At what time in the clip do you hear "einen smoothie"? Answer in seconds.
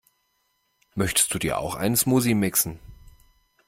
1.75-2.33